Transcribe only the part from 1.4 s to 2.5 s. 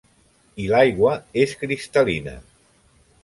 és cristal·lina.